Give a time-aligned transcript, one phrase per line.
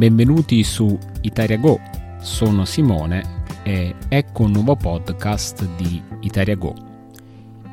[0.00, 1.78] Benvenuti su Italia Go,
[2.22, 6.74] sono Simone e ecco un nuovo podcast di Italia Go,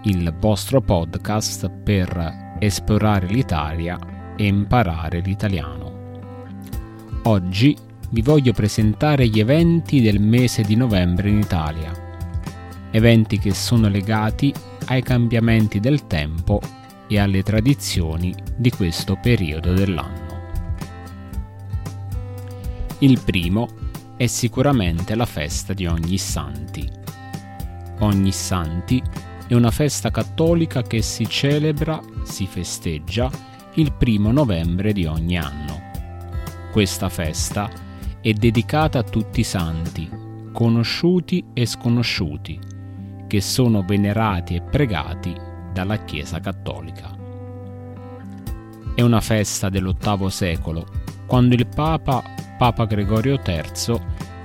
[0.04, 3.98] il vostro podcast per esplorare l'Italia
[4.36, 6.20] e imparare l'italiano.
[7.24, 7.74] Oggi
[8.10, 11.94] vi voglio presentare gli eventi del mese di novembre in Italia,
[12.92, 14.54] eventi che sono legati
[14.88, 16.60] ai cambiamenti del tempo
[17.08, 20.27] e alle tradizioni di questo periodo dell'anno.
[23.00, 23.68] Il primo
[24.16, 26.90] è sicuramente la festa di Ogni Santi.
[28.00, 29.00] Ogni Santi
[29.48, 33.30] è una festa cattolica che si celebra, si festeggia
[33.76, 35.80] il primo novembre di ogni anno.
[36.72, 37.70] Questa festa
[38.20, 40.10] è dedicata a tutti i santi,
[40.52, 42.60] conosciuti e sconosciuti,
[43.28, 45.36] che sono venerati e pregati
[45.72, 47.16] dalla Chiesa cattolica.
[48.96, 50.88] È una festa dell'VIII secolo,
[51.28, 54.00] quando il Papa Papa Gregorio III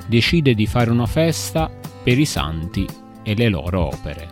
[0.06, 1.70] decide di fare una festa
[2.02, 2.86] per i santi
[3.22, 4.28] e le loro opere.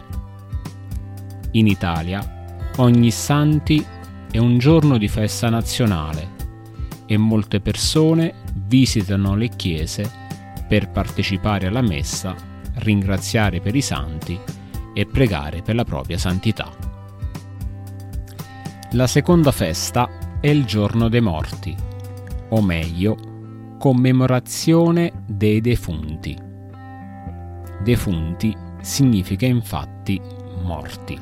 [1.53, 3.85] In Italia, ogni santi
[4.31, 6.39] è un giorno di festa nazionale
[7.07, 10.09] e molte persone visitano le chiese
[10.69, 12.35] per partecipare alla messa,
[12.75, 14.39] ringraziare per i santi
[14.95, 16.71] e pregare per la propria santità.
[18.93, 21.75] La seconda festa è il giorno dei morti,
[22.51, 23.30] o meglio,
[23.81, 26.37] commemorazione dei defunti.
[27.83, 30.21] Defunti significa infatti
[30.63, 31.19] morti.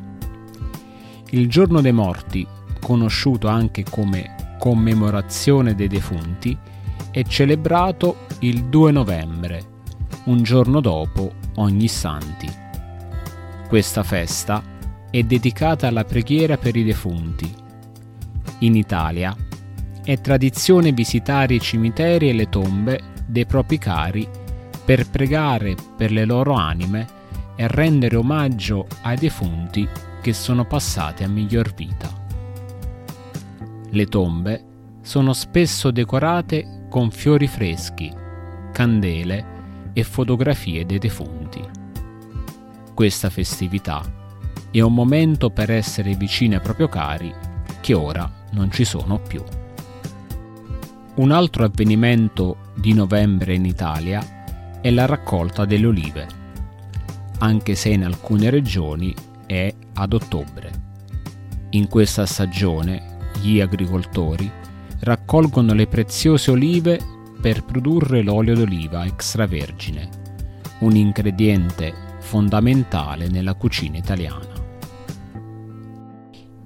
[1.31, 2.45] Il giorno dei morti,
[2.81, 6.59] conosciuto anche come commemorazione dei defunti,
[7.12, 9.62] è celebrato il 2 novembre,
[10.25, 12.48] un giorno dopo ogni santi.
[13.69, 14.61] Questa festa
[15.09, 17.55] è dedicata alla preghiera per i defunti.
[18.61, 19.33] In Italia
[20.08, 24.27] è tradizione visitare i cimiteri e le tombe dei propri cari
[24.83, 27.07] per pregare per le loro anime
[27.57, 29.86] e rendere omaggio ai defunti
[30.23, 32.11] che sono passati a miglior vita.
[33.91, 34.64] Le tombe
[35.02, 38.11] sono spesso decorate con fiori freschi,
[38.73, 41.63] candele e fotografie dei defunti.
[42.95, 44.02] Questa festività
[44.70, 47.35] è un momento per essere vicini ai propri cari
[47.83, 49.45] che ora non ci sono più.
[51.18, 56.27] Un altro avvenimento di novembre in Italia è la raccolta delle olive,
[57.39, 59.12] anche se in alcune regioni
[59.45, 60.70] è ad ottobre.
[61.70, 64.48] In questa stagione gli agricoltori
[65.01, 67.01] raccolgono le preziose olive
[67.40, 70.08] per produrre l'olio d'oliva extravergine,
[70.80, 74.52] un ingrediente fondamentale nella cucina italiana.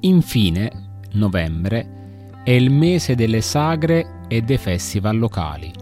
[0.00, 5.72] Infine, novembre è il mese delle sagre e dei festival locali.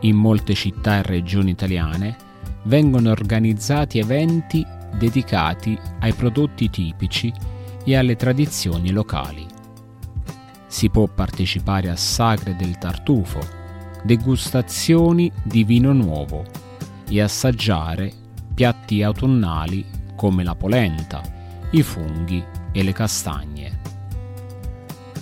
[0.00, 2.16] In molte città e regioni italiane
[2.64, 4.64] vengono organizzati eventi
[4.96, 7.32] dedicati ai prodotti tipici
[7.84, 9.46] e alle tradizioni locali.
[10.66, 13.40] Si può partecipare a sagre del tartufo,
[14.02, 16.44] degustazioni di vino nuovo
[17.08, 18.12] e assaggiare
[18.54, 19.84] piatti autunnali
[20.16, 21.22] come la polenta,
[21.70, 22.42] i funghi
[22.72, 23.78] e le castagne.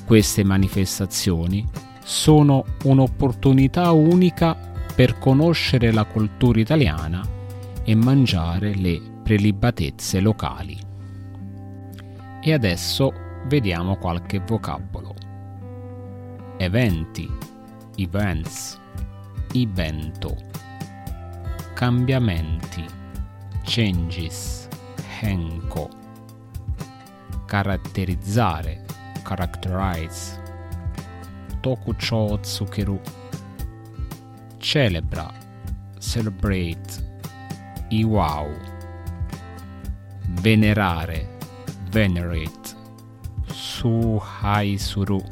[0.06, 1.66] Queste manifestazioni
[2.04, 4.54] sono un'opportunità unica
[4.94, 7.26] per conoscere la cultura italiana
[7.82, 10.78] e mangiare le prelibatezze locali.
[12.42, 13.10] E adesso
[13.46, 15.14] vediamo qualche vocabolo.
[16.58, 17.28] Eventi,
[17.96, 18.78] events,
[19.54, 20.36] evento,
[21.72, 22.84] cambiamenti,
[23.62, 24.68] changes,
[25.20, 25.88] henko,
[27.46, 28.84] caratterizzare,
[29.22, 30.42] characterize
[31.64, 33.00] Tokucho Tsukeru
[34.58, 35.32] celebra
[35.98, 37.02] celebrate
[37.88, 38.50] iwao
[40.42, 41.26] venerare
[41.90, 42.76] venerate
[43.50, 45.22] suhai suru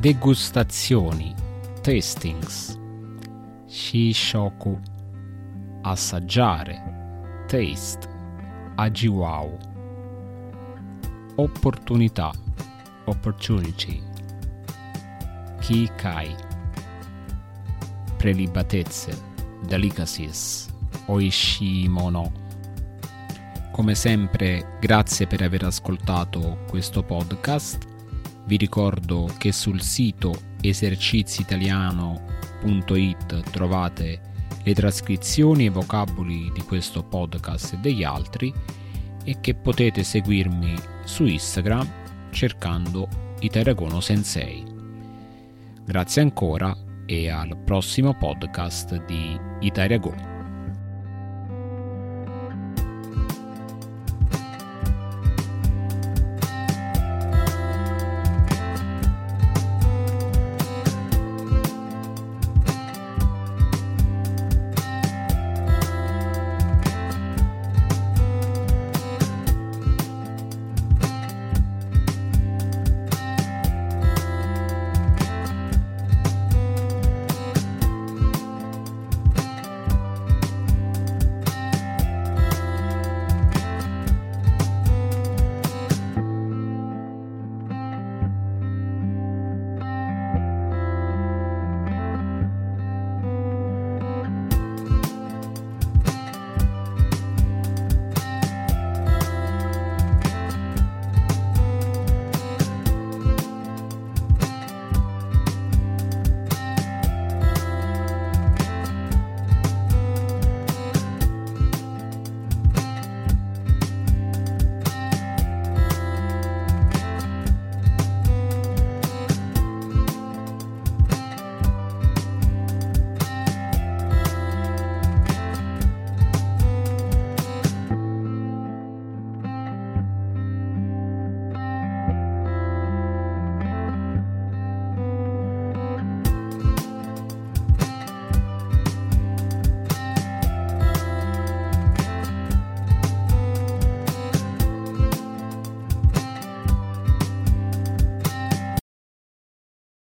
[0.00, 1.34] degustazioni
[1.80, 2.78] tastings
[3.66, 4.78] shishoku
[5.82, 6.76] assaggiare
[7.46, 8.08] taste
[8.76, 9.58] ajiwao.
[11.36, 12.43] Opportunità
[13.04, 14.02] opportunity,
[15.60, 16.34] kikai,
[18.16, 19.12] prelibatezze,
[19.66, 20.68] delicacies,
[21.06, 22.32] oishimono.
[23.72, 27.86] Come sempre, grazie per aver ascoltato questo podcast.
[28.46, 34.20] Vi ricordo che sul sito eserciziitaliano.it trovate
[34.62, 38.52] le trascrizioni e vocaboli di questo podcast e degli altri
[39.24, 40.74] e che potete seguirmi
[41.04, 42.03] su Instagram
[42.34, 43.08] cercando
[43.40, 44.64] Iteragono Sensei.
[45.84, 46.76] Grazie ancora
[47.06, 49.38] e al prossimo podcast di
[49.98, 50.33] Go.